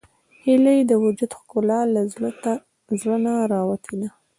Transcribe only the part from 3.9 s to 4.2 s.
ده